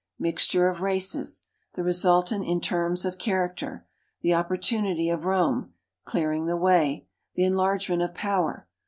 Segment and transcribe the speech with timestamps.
[0.17, 1.45] Mix ture of races.
[1.75, 3.85] The resultant in terms of character.
[4.23, 5.75] Tlie opportunity of Rome.
[6.05, 7.05] Clearing the way.
[7.35, 8.67] The enlargement of power.